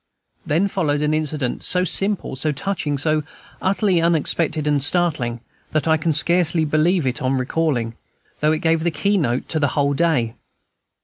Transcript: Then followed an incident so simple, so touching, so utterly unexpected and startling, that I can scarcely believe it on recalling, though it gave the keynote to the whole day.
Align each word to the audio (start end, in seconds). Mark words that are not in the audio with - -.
Then 0.47 0.67
followed 0.67 1.03
an 1.03 1.13
incident 1.13 1.61
so 1.61 1.83
simple, 1.83 2.35
so 2.35 2.51
touching, 2.51 2.97
so 2.97 3.21
utterly 3.61 4.01
unexpected 4.01 4.65
and 4.65 4.81
startling, 4.83 5.41
that 5.73 5.87
I 5.87 5.95
can 5.97 6.11
scarcely 6.11 6.65
believe 6.65 7.05
it 7.05 7.21
on 7.21 7.37
recalling, 7.37 7.93
though 8.39 8.51
it 8.51 8.63
gave 8.65 8.83
the 8.83 8.89
keynote 8.89 9.47
to 9.49 9.59
the 9.59 9.67
whole 9.77 9.93
day. 9.93 10.33